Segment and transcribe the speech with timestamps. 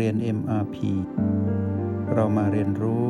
[0.00, 0.76] เรียน MRP
[2.14, 3.06] เรามาเรียนรู้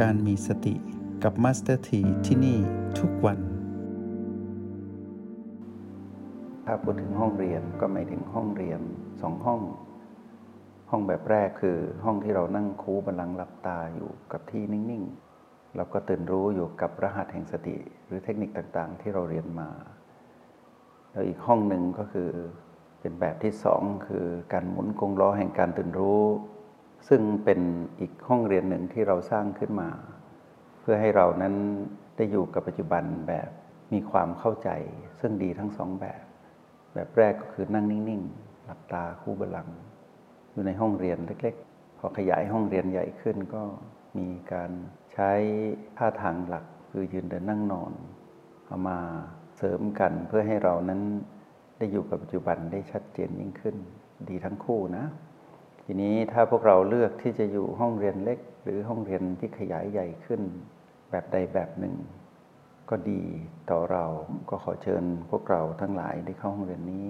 [0.00, 0.74] การมีสติ
[1.22, 2.58] กับ Master T ที่ที่นี่
[2.98, 3.38] ทุกวัน
[6.64, 8.80] ถ้าพูดถึงห้องเรียนก็หมายถึงห้องเรียน
[9.22, 9.60] สองห้อง
[10.90, 15.04] ห้องแบบแรกคือห้องที่เรานั่งคูบัลลังก์หลับตาอยู่กับที่นิ่ง
[15.40, 19.70] ๆ เราก็ตื่นรู้อยู่กับรหัสแห่งสติ หรือเทคนิคต่างๆ ที่เราเรียนมา
[21.10, 22.30] แล้วอีกห้องหนึ่งก็คือ
[23.00, 26.22] เป็นแบบที่สองคือการหมุนกงล้อแห่งการตื่นรู้
[27.08, 27.60] ซึ่งเป็น
[28.00, 29.88] อีกห้องเรียนหนึ่งที่เราสร้างขึ้นมา
[30.80, 31.54] เพื่อให้เรานั้น
[32.16, 33.48] ได้อยู่กับปัจจุบันแบบ
[33.92, 34.70] มีความเข้าใจ
[35.20, 36.22] ซึ่งดีทั้งสองแบบ
[36.94, 39.68] แบบแรกก็คือนั่งนิ่งๆ หลับตาคู่บัลลัง
[40.52, 43.62] อยู่ในห้องเรียนเล็กๆ พอขยายห้องเรียนใหญ่ขึ้นก็
[44.18, 44.70] มีการ
[45.14, 45.30] ใช้
[45.98, 47.92] ท่าทางหลักคือยืนเดินนั่งนอน
[48.66, 48.98] เอามา
[49.56, 51.00] เสริมกันเพื่อให้เรานั้น
[51.80, 53.76] ได้อยู่กับปัจจุบันได้ชัดเจนยิ่งขึ้น
[54.28, 55.04] ดีทั้งคู่นะ
[55.84, 60.40] ทีนี้ถ้าพวกเราเลือกที่จะอยู่ห้องเรียนเล็ก หรือห้องเรียนที่ขยายใหญ่ขึ้น
[61.10, 61.94] แบบใดแบบหนึ่ง
[62.90, 63.22] ก็ดี
[63.70, 64.04] ต่อเรา
[64.50, 67.06] ก็ขอเชิญพวกเราทั้งหลายได้เข้าห้องเรียนนี้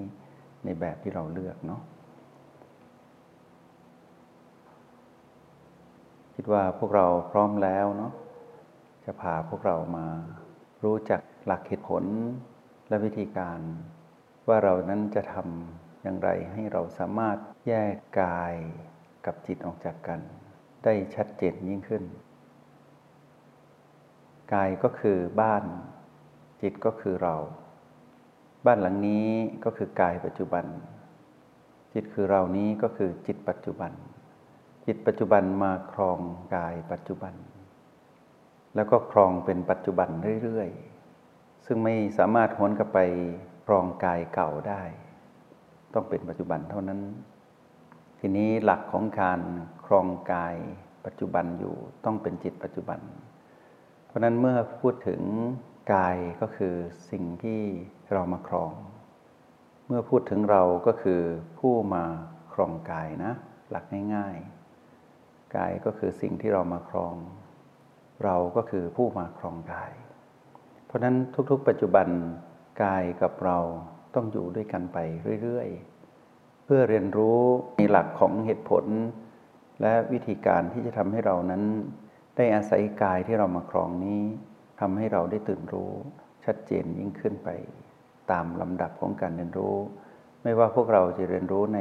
[0.64, 1.82] ในแบบที่เราเลือกเนาะ
[6.34, 8.12] คิดว่าพวกเราพร้อมแล้วเนาะ
[9.04, 10.06] จะพาพวกเรามา
[10.84, 12.04] รู้จักหลักเหตุผล
[12.88, 13.60] และวิธีการ
[14.50, 18.54] ว่าเรานั้นจะทำอย่างไรให้เราสามารถแยกกาย
[19.26, 20.20] กับจิตออกจากกัน
[20.84, 22.04] ได้ชัดเจนยิ่งขึ้น
[24.54, 25.64] กายก็คือบ้าน
[26.62, 27.36] จิตก็คือเรา
[28.66, 29.28] บ้านหลังนี้
[29.64, 30.64] ก็คือกายปัจจุบัน
[31.94, 33.92] จิตคือเรานี้ก็คือจิตปัจจุบัน
[34.86, 36.18] จิตปัจจุบันมาครอง
[36.54, 37.34] กายปัจจุบัน
[38.74, 40.08] แล้วก็ครองเป็นปัจจุบัน
[40.42, 42.98] เรื่อยๆ ซึ่งไม่สามารถหวนกลับไป
[43.70, 44.82] รองกายเก่าได้
[45.94, 47.00] ต้องเป็นปัจจุบันเท่านั้น
[48.20, 49.40] ทีนี้หลักของการ
[49.86, 50.56] ครองกาย
[51.06, 51.74] ปัจจุบันอยู่
[52.04, 53.00] ต้องเป็นจิตปัจจุบัน
[54.06, 55.22] เพราะนั้นเมื่อพูดถึง
[55.94, 56.74] กายก็คือ
[57.10, 57.60] สิ่งที่
[58.12, 58.72] เรามาครอง
[59.86, 61.20] เมื่อพูดถึงเราก็คือ
[61.58, 62.04] ผู้มา
[62.52, 63.32] ครองกายนะ
[63.70, 63.84] หลัก
[64.14, 67.14] ง่ายๆ กายก็คือสิ่งที่เรามาครอง
[68.24, 69.92] เราก็คือผู้มาครองกาย
[70.86, 71.16] เพราะนั้น
[71.50, 72.08] ทุกๆ ปัจจุบัน
[72.82, 73.58] กายกับเรา
[74.14, 74.98] ต้องอยู่ด้วยกันไป
[75.42, 77.40] เรื่อยๆ เพื่อเรียนรู้
[77.78, 78.84] ในหลักของเหตุผล
[79.80, 81.62] และวิธีการที่จะทำให้เรานั้น
[82.36, 84.22] ได้อาศัยกายที่เรามาครองนี้
[84.80, 85.92] ทำให้เราได้ตื่นรู้
[86.44, 87.48] ชัดเจนยิ่งขึ้นไป
[88.30, 89.76] ตามลำดับของการเรียนรู้
[90.42, 91.80] ไม่ว่าพวกเราจะเรียนรู้ใน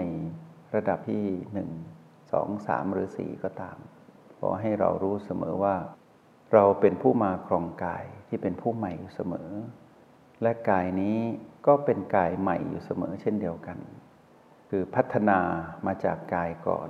[0.76, 1.24] ระดับที่
[1.54, 1.70] หนึ่ง
[2.31, 3.78] สองสามหรือสี่ก็ตาม
[4.40, 5.76] ขอให้เรารู้เสมอว่า
[6.54, 9.50] เราเป็นผู้มาครองกายที่เป็นผู้ใหม่อยู่เสมอ
[10.41, 11.17] และกายนี้
[11.67, 13.77] ก็เป็นกายใหม่อยู่เสมอเช่นเดียวกัน
[14.69, 15.39] คือพัฒนา
[15.85, 16.89] มาจากกายก่อน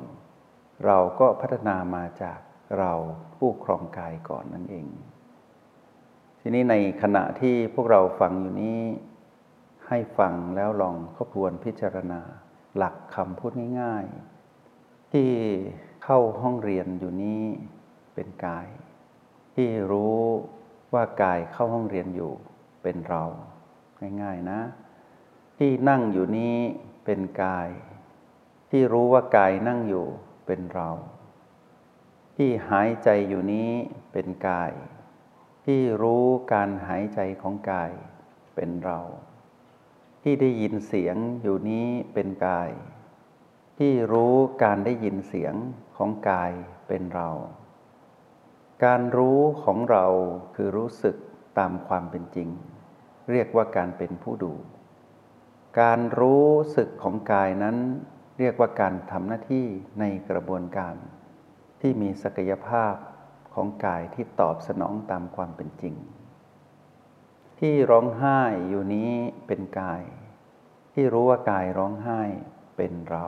[0.86, 2.40] เราก็พัฒนามาจาก
[2.80, 2.94] เรา
[3.36, 4.88] ผู้ครองกายก่อนนั่นเอง
[6.40, 8.80] ทีนี้ในขณะที่พวกเราฟังอยู่นี้
[9.88, 12.22] ให้ฟังแล้วลองทบทวนพิจารณา
[12.76, 15.30] หลักคำพูดง่ายๆ ที่
[16.04, 17.44] เข้าห้องเรียนอยู่นี้
[18.14, 18.68] เป็นกาย
[19.56, 20.20] ที่รู้
[20.94, 22.34] ว่ากายเข้าห้องเรียนอยู่
[22.82, 23.24] เป็นเรา
[24.22, 24.60] ง่ายๆนะ
[25.58, 26.58] ที่นั่งอยู่นี้
[27.06, 27.70] เป็นกาย
[28.72, 30.06] ที่รู้ว่ากายนั่งอยู่
[30.46, 30.90] เป็นเรา
[32.36, 33.72] ที่หายใจอยู่นี้
[34.12, 34.72] เป็นกาย
[35.66, 37.92] ที่รู้การหายใจของกาย
[38.56, 39.00] เป็นเรา
[40.24, 42.70] ที่ได้ยินเสียงอยู่นี้เป็นกาย
[43.78, 45.54] ที่รู้การได้ยินเสียง
[45.98, 46.52] ของกาย
[46.88, 47.30] เป็นเรา
[48.84, 50.06] การรู้ของเรา
[50.56, 51.16] คือรู้สึก
[51.58, 52.50] ตามความเป็นจริง
[53.30, 54.54] เรียกว่าการเป็นผู้ดู
[55.82, 57.78] การรู้สึกของกายนั้น
[58.40, 59.66] เรียกว่าการทำหน้าที่
[60.00, 60.96] ในกระบวนการ
[61.82, 62.96] ที่มีศักยภาพ
[63.54, 65.96] ของกายที่ตอบสนองตามความเป็นจริง
[67.60, 69.12] ที่ร้องไห้อยู่นี้
[69.48, 70.04] เป็นกาย
[70.94, 72.22] ที่รู้ว่ากายร้องไห้
[72.78, 73.26] เป็นเรา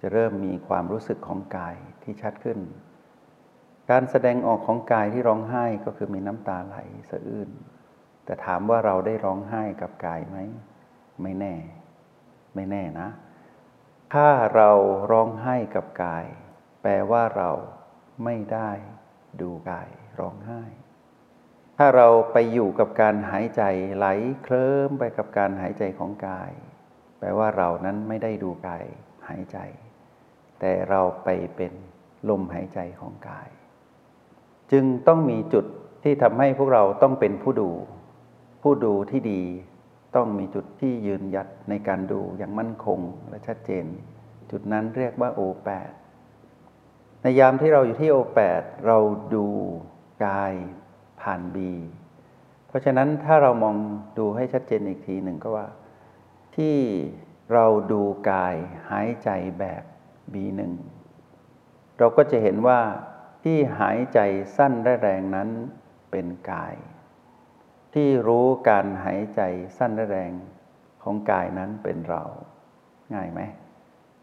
[0.00, 2.58] จะเริ่มมีความรู้สึกของกายที่ชัดขึ้น
[3.90, 6.76] การแสดงออกของกายที่ร้องไห้ก็คือมีน้ำตาไหล
[7.10, 7.50] สะอื้น
[8.26, 10.36] แต่ถามว่าเราได้ร้องไห้กับกายไหม
[11.22, 11.54] ไม่แน่
[12.54, 13.08] ไม่แน่นะ
[14.14, 14.70] ถ้าเรา
[15.10, 16.26] ร้องไห้กับกาย
[16.82, 17.50] แปลว่าเรา
[18.24, 18.70] ไม่ได้
[19.40, 19.88] ดูกาย
[20.18, 20.62] ร้องไห้
[21.78, 23.62] ถ้าเราไปอยู่กับการหายใจ
[23.96, 24.06] ไหล
[24.42, 26.52] เคลิ้มไปกับการหายใจของกาย
[27.18, 28.84] แปลว่าเรานั้นไม่ได้ดูกาย
[29.28, 29.58] หายใจ
[30.60, 31.72] แต่เราไปเป็น
[32.28, 33.48] ลมหายใจของกาย
[34.72, 35.64] จึงต้องมีจุด
[36.02, 37.70] ที่ทำให้พวกเราต้องเป็นผู้ดู
[38.68, 39.42] ผู้ดูที่ดี
[40.16, 43.84] ต้องมีจุดที่ยืนยัดในการดูอย่างมั่นคงและชัดเจน
[44.50, 45.90] จุดนั้นเรียกว่าโอแปด
[47.22, 48.98] ในยามที่เราอยู่ที่โอแปดเรา
[49.34, 49.46] ดู
[50.26, 50.54] กาย
[51.20, 51.72] ผ่านบี
[52.68, 53.76] เพราะฉะนั้นถ้าเรามอง
[54.18, 55.66] ดูให้ชัดเจนอีกทีหนึ่งก็ว่า
[56.56, 56.76] ที่
[57.52, 58.56] เราดูกาย
[58.90, 59.82] หายใจแบบ
[60.32, 60.72] บีหนึ่ง
[61.98, 62.80] เราก็จะเห็นว่า
[63.42, 64.18] ที่หายใจ
[64.56, 65.48] สั้นและแรงนั้น
[66.10, 66.76] เป็นกาย
[68.00, 69.40] ที่รู้การหายใจ
[69.78, 70.32] สั้นและแรง
[71.02, 72.22] ของกายนั้นเป็นเรา
[73.14, 73.40] ง่ายไหม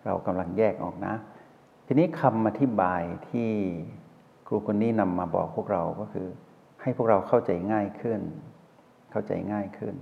[0.06, 1.14] เรากำลังแยกออกนะ
[1.86, 3.50] ทีนี้คำอธิบายที่
[4.48, 6.28] ครูคนนี้นำมาบอกพวกเราก็คือ
[6.81, 8.22] ให้พวกเราเข้าใจง่ายขึ้น
[9.12, 9.96] เข้าใจง่ายขึ้น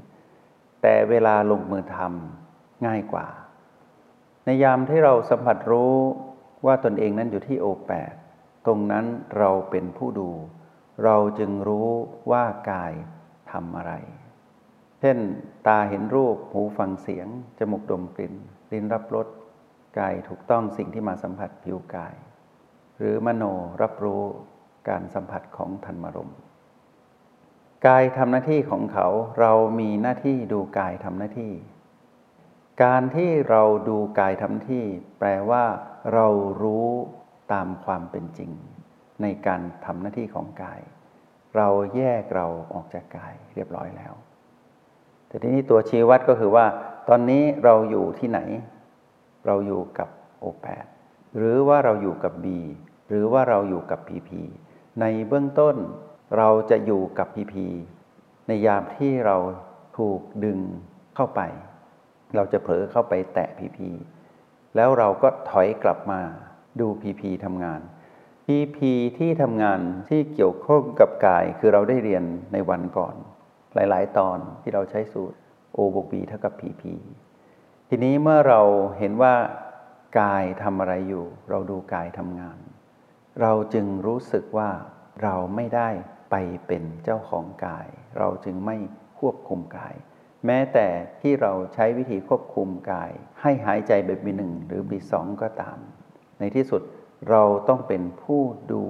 [0.82, 3.28] แต่เวลาลงมือทำง่ายกว่า
[4.46, 5.96] ในยามที่เราสัมผัสรู้
[6.66, 8.14] ว่าตนเองนั้นอยู่ที่โอแปด
[8.66, 9.06] ตรงนั้น
[9.38, 10.30] เราเป็นผู้ดู
[11.04, 11.90] เราจึงรู้
[12.32, 12.94] ว่ากาย
[13.52, 13.94] ทำอะไร
[15.00, 15.18] เช่น
[15.68, 17.28] ตาเห็นรูป หูฟังเสียง
[17.60, 18.34] จมูกดมกลิ่น
[18.72, 19.28] ลิ้นรับรส
[20.00, 22.16] กายถูกต้องสิ่งที่มาสัมผัสผิวกาย
[22.98, 23.44] หรือมโน
[23.82, 24.24] รับรู้
[24.90, 26.34] การสัมผัสของธรรมรม
[27.88, 29.08] กายทำหน้าที่ของเขา
[29.40, 31.54] เรามีหน้าที่ดูกายทำหน้าที่
[32.84, 34.84] การที่เราดูกายทำที่
[35.20, 35.66] แปลว่า
[36.14, 36.28] เรา
[36.64, 36.88] รู้
[37.54, 38.52] ตามความเป็นจริง
[39.22, 40.82] ในการทำหน้าที่ของกาย
[41.58, 44.14] เราแยกเราออกจากกายเรียบร้อยแล้ว
[45.28, 46.66] แต่ทีนี้ตัวชี้วัดก็คือว่า
[47.10, 48.40] ตอนนี้เราอยู่ที่ไหน
[49.46, 50.10] เราอยู่กับ
[50.40, 50.86] โอแปด
[51.38, 52.60] หรือว่าเราอยู่กับบี
[53.10, 54.42] หรือว่าเราอยู่กับพีพี
[55.02, 55.76] ในเบื้องต้น
[56.38, 57.68] เราจะอยู่กับพีพี
[58.48, 59.38] ในยามที่เรา
[59.98, 60.60] ถูกดึง
[61.16, 61.42] เข้าไป
[62.36, 63.90] เราจะเผลอเข้าไปแตะพีพี
[64.76, 66.22] แล้วเราก็ถอยกลับมา
[66.80, 67.82] ดูพีพีทำงาน
[68.52, 73.16] พีพีที่ทำงานที่เกี่ยวข้องกับกายคือเราได้เรียนในวันก่อน
[73.76, 75.38] หลายๆ ตอนที่เราใช้สูตร
[75.78, 76.84] O บวก B เท่ากับ PP
[77.90, 78.62] ทีนี้เมื่อเรา
[78.98, 79.36] เห็นว่า
[80.20, 82.58] กายทำอะไรอยู่ เราดูกายทำงาน
[83.42, 84.70] เราจึงรู้สึกว่า
[85.24, 85.90] เราไม่ได้
[86.32, 86.36] ไป
[86.68, 87.88] เป็นเจ้าของกาย
[88.18, 88.78] เราจึงไม่
[89.20, 89.96] ควบคุมกาย
[90.46, 90.88] แม้แต่
[91.22, 93.12] ที่เราใช้วิธีควบคุมกาย
[93.42, 95.78] ให้หายใจแบบบีหนึ่งหรือบีสองก็ตาม
[96.40, 96.82] ในที่สุด
[97.30, 98.42] เราต้องเป็นผู้
[98.72, 98.84] ดู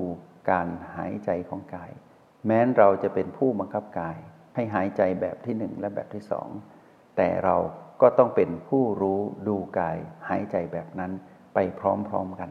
[0.50, 1.92] การหายใจของกาย
[2.46, 4.18] แม้นเราจะเป็นผู้บังคับกาย
[4.56, 6.50] ให้หายใจแบบที่หนึ่งและแบบที่สอง
[7.18, 7.56] แต่เรา
[8.02, 9.98] ก็ต้องเป็นผู้รู้ดูกาย
[10.30, 11.12] หายใจแบบนั้น
[11.54, 12.50] ไปพร้อมๆกัน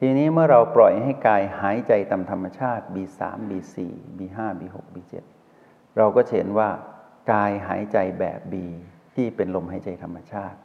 [0.00, 3.76] ทีนี้เมื่อเราปล่อยให้กายหายใจตามธรรมชาติ B3 B4
[4.18, 5.14] B5 B6 B7
[5.96, 6.70] เราก็เห็นว่า
[7.32, 8.54] กายหายใจแบบ B
[9.14, 10.58] ที่เป็นลมหายใจธรรมชาติ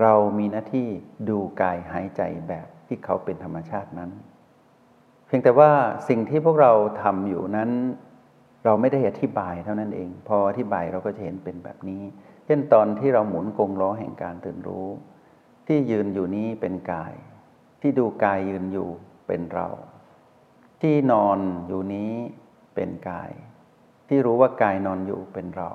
[0.00, 0.88] เรามีหน้าที่
[1.28, 4.10] ดูกายหายใจแบบ ที่เขาเป็นธรรมชาตินั้น
[5.26, 5.70] เพียงแต่ว่า
[6.08, 6.72] สิ่งที่พวกเรา
[7.02, 7.70] ทำอยู่นั้น
[8.64, 12.02] เราไม่ได้อธิบายเท่านั้นเอง พออธิบายเราก็จะเห็นเป็นแบบนี้
[12.46, 14.88] เช่นตอนที่เราหมุนกงล้อแห่งการตื่นรู้
[15.66, 17.12] ที่ยืนอยู่นี้เป็นกาย
[17.80, 18.88] ที่ดูกายยืนอยู่
[19.26, 19.68] เป็นเรา
[20.82, 21.38] ที่นอน
[21.68, 22.12] อยู่นี้
[22.74, 23.30] เป็นกาย
[24.08, 25.70] ที่รู้ว่ากายนอนอยู่เป็นเรา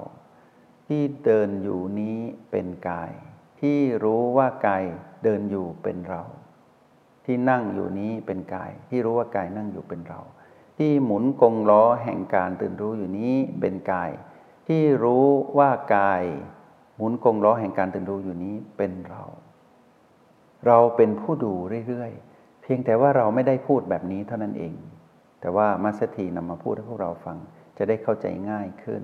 [0.88, 2.18] ที่เดินอยู่นี้
[2.52, 3.12] เป็นกาย
[3.60, 4.84] ที่รู้ว่ากาย
[5.24, 6.24] เดินอยู่เป็นเรา
[7.32, 10.22] ที่นั่งอยู่นี้เป็นกาย ที่รู้ว่ากายนั่งอยู่เป็นเรา
[10.78, 14.12] ที่หมุนกงล้อแห่งการตื่นรู้อยู่นี้เป็นกาย
[14.68, 15.26] ที่รู้
[15.58, 16.24] ว่ากาย
[16.96, 19.24] หมุนกงล้อแห่งการตื่นรู้อยู่นี้เป็นเรา
[20.68, 21.54] เราเป็นผู้ดู
[21.88, 24.74] เรื่อยๆ เพียงแต่ว่าเราไม่ได้พูดแบบนี้เท่านั้นเอง
[25.42, 27.38] แต่ว่ามัสถีนำมาพูดให้พวกเราฟัง
[27.78, 29.04] จะได้เข้าใจง่ายขึ้น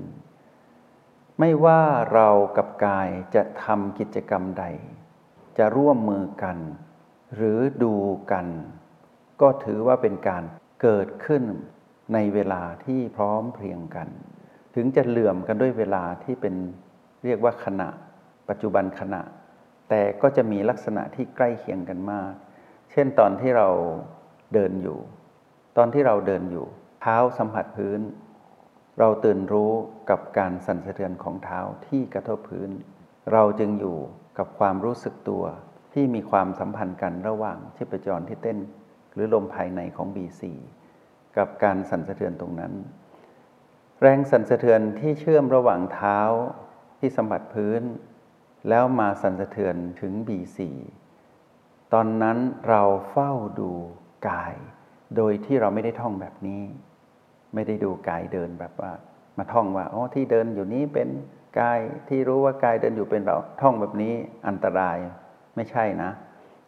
[1.39, 1.81] ไม่ว่า
[2.13, 4.65] เรากับกายจะทำกิจกรรมใด
[5.57, 6.57] จะร่วมมือกัน
[7.35, 7.95] หรือดู
[8.31, 8.47] กัน
[9.41, 10.43] ก็ถือว่าเป็นการ
[10.81, 11.43] เกิดขึ้น
[12.13, 14.07] ในเวลาที่พร้อมเพรียงกัน
[14.75, 16.55] ถึงจะเหลื่อมกันด้วยเวลาที่เป็น
[17.25, 17.89] เรียกว่าขณะ
[18.49, 19.21] ปัจจุบันขณะ
[19.89, 22.31] แต่ก็จะมีลักษณะที่ใกล้เคียงกันมาก
[22.91, 23.69] เช่นตอนที่เรา
[24.53, 24.99] เดินอยู่
[25.77, 26.65] ตอนที่เราเดินอยู่
[27.01, 27.99] เท้าสัมผัสพื้น
[28.99, 29.71] เราตื่นรู้
[30.09, 32.69] กับการสั่นสะเทือนของเท้าที่กระทบพื้น
[33.33, 33.97] เราจึงอยู่
[34.37, 35.43] กับความรู้สึกตัว
[35.95, 38.57] ที่มีความสัมพันธ์กันระหว่างชีพจรที่เต้น
[39.13, 40.41] หรือลมภายในของ B4
[41.37, 42.73] กับการสั่นสะเทือนตรงนั้น
[44.01, 46.19] แรงสั่นสะเทือนที่เชื่อมระหว่างเท้า
[46.99, 47.81] ที่สัมผัสพื้น
[48.69, 50.59] แล้วมาสั่นสะเทือนถึง B4
[51.93, 52.37] ตอนนั้น
[52.69, 53.71] เราเฝ้าดู
[54.29, 54.55] กาย
[55.15, 56.61] โดยที่เราไม่ได้ท่องแบบนี้
[57.53, 58.91] ไม่ได้ดูกายเดินแบบว่า
[59.37, 61.09] มาท่องว่าอ๋อที่เดินอยู่นี้เป็น
[61.59, 64.13] กายที่รู้ว่ากายเดินอยู่เป็นเราท่องแบบนี้
[64.47, 64.97] อันตราย
[65.55, 66.11] ไม่ใช่นะ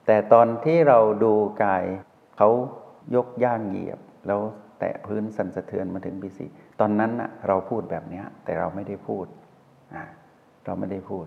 [0.06, 1.84] แต่ตอนที่เราดูกาย
[2.38, 2.50] เขา
[3.16, 4.42] ยกย่างเหยียบ แล้ว
[4.80, 6.46] แตะพื้นสั่นสะเทือนมาถึงปีสี
[6.80, 9.26] ตอนนั้นนะเราพูดแบบนี้แต่เราไม่ได้พูด
[10.66, 11.26] เราไม่ได้พูด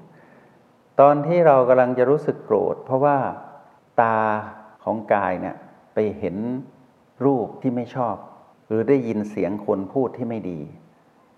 [1.00, 3.18] ตอนที่เรากำลังจะรู้สึกโกรธ เพราะว่า
[4.02, 4.18] ตา
[4.84, 5.56] ของกายเนี่ย
[5.94, 6.36] ไปเห็น
[7.24, 8.16] รูปที่ไม่ชอบ
[8.66, 10.60] หรือได้ยินเสียงคนพูดที่ไม่ดี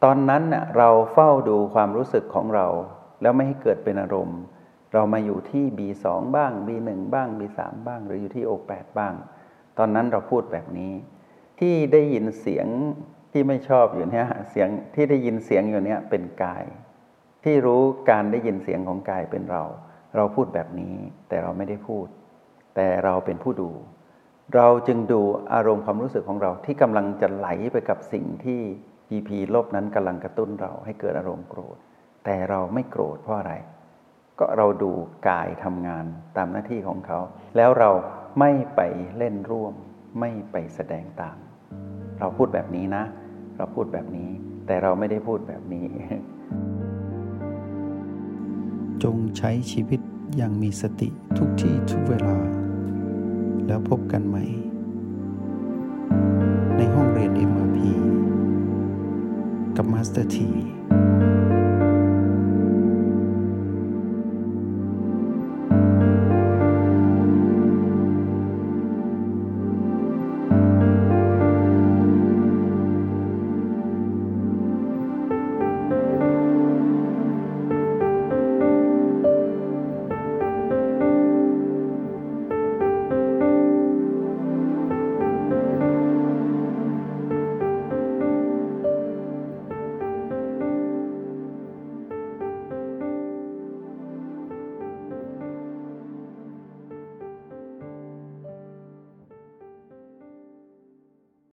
[0.04, 2.66] ตอนนั้นน่ะเราเฝ้าดูความรู้สึกของเรา
[3.22, 4.40] แล้วไม่ให้เกิดเป็นอารมณ์
[4.92, 6.06] เรามาอยู่ที่ B2
[6.36, 9.14] บ้าง B1 บ้าง B3 บ้าง หรืออยู่ที่ O8 บ้าง
[9.78, 10.92] ตอนนั้นเราพูดแบบนี้
[11.60, 12.66] ที่ได้ยินเสียง
[13.32, 16.64] ที่ไม่ชอบอยู่เนี่ยเสียงที่ได้ยินเสียงอยู่เนี่ยเป็นกาย
[17.44, 19.62] ที่รู้การได้ยินเสียงของกายเป็นเรา
[20.16, 20.94] เราพูดแบบนี้
[21.28, 22.06] แต่เราไม่ได้พูด
[22.76, 23.70] แต่เราเป็นผู้ดู
[24.54, 25.20] เราจึงดู
[25.54, 28.60] อารมณ์ความรู้สึกของเราที่กำลังจะไหลไปกับสิ่งที่
[29.10, 31.76] GP ลบนั้นกำลังกระตุ้นเราให้เกิดอารมณ์โกรธ
[32.24, 33.54] แต่เราไม่โกรธเพราะอะไร
[34.42, 34.92] ก็เราดู
[35.28, 36.04] กายทำงาน
[36.36, 37.18] ตามหน้าที่ของเขา
[37.56, 37.90] แล้วเรา
[38.38, 38.80] ไม่ไป
[39.16, 39.74] เล่นร่วม
[40.20, 41.36] ไม่ไปแสดงตาม
[42.18, 43.04] เราพูดแบบนี้นะ
[43.56, 44.30] เราพูดแบบนี้
[44.66, 45.88] แต่เราไม่ได้พูดแบบนี้
[49.02, 50.00] จงใช้ชีวิต
[50.36, 51.08] อย่างมีสติ
[51.38, 52.36] ทุกที่ทุกเวลา
[53.66, 54.44] แล้วพบกันใหม่
[56.76, 57.78] ในห้องเรียน MRP
[59.76, 60.50] กับมาสเตอร์ที